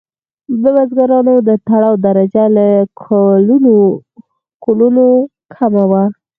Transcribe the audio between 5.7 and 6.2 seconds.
وه.